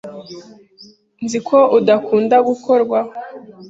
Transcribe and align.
Nzi 1.23 1.39
ko 1.47 1.57
udakunda 1.77 2.35
gukorwaho. 2.47 3.11